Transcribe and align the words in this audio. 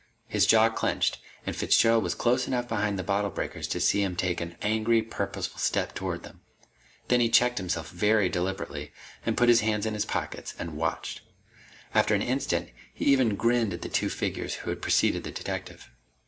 His 0.27 0.47
jaw 0.47 0.69
clenched, 0.71 1.19
and 1.45 1.55
Fitzgerald 1.55 2.03
was 2.03 2.15
close 2.15 2.47
enough 2.47 2.67
behind 2.67 2.97
the 2.97 3.03
bottle 3.03 3.29
breakers 3.29 3.67
to 3.67 3.79
see 3.79 4.01
him 4.01 4.15
take 4.15 4.41
an 4.41 4.57
angry, 4.63 5.03
purposeful 5.03 5.59
step 5.59 5.93
toward 5.93 6.23
them. 6.23 6.41
Then 7.09 7.19
he 7.19 7.29
checked 7.29 7.59
himself 7.59 7.89
very 7.91 8.27
deliberately, 8.27 8.93
and 9.27 9.37
put 9.37 9.47
his 9.47 9.59
hands 9.61 9.85
in 9.85 9.93
his 9.93 10.05
pockets, 10.05 10.55
and 10.57 10.75
watched. 10.75 11.21
After 11.93 12.15
an 12.15 12.23
instant 12.23 12.71
he 12.91 13.05
even 13.05 13.35
grinned 13.35 13.75
at 13.75 13.83
the 13.83 13.89
two 13.89 14.09
figures 14.09 14.55
who 14.55 14.71
had 14.71 14.81
preceded 14.81 15.23
the 15.23 15.29
detective. 15.29 15.91